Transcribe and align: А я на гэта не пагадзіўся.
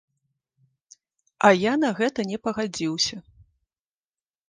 А 1.49 1.53
я 1.65 1.73
на 1.83 1.89
гэта 2.01 2.19
не 2.33 2.37
пагадзіўся. 2.47 3.15